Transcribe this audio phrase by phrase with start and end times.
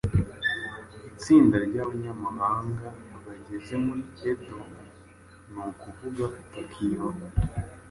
[1.11, 2.87] Itsinda ryabaamahanga
[3.25, 4.59] bageze muri Edo,
[5.51, 7.05] ni ukuvuga Tokiyo.